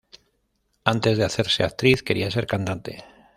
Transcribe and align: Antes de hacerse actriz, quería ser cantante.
Antes 0.83 1.19
de 1.19 1.25
hacerse 1.25 1.63
actriz, 1.63 2.01
quería 2.01 2.31
ser 2.31 2.47
cantante. 2.47 3.05